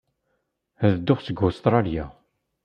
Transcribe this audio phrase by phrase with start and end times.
[0.85, 2.05] Ad dduɣ seg Ustṛalya.